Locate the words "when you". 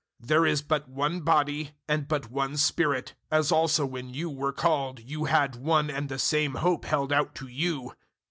3.85-4.31